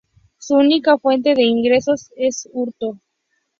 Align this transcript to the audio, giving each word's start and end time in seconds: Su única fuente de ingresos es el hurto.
Su 0.39 0.55
única 0.55 0.97
fuente 0.97 1.35
de 1.35 1.43
ingresos 1.43 2.09
es 2.17 2.47
el 2.47 2.51
hurto. 2.55 2.97